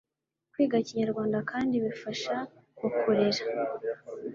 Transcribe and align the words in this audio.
Kwiga 0.51 0.75
Ikinyarwanda 0.83 1.37
kandi 1.51 1.75
bifasha 1.83 2.35
mu 2.79 2.89
kurera 2.99 3.43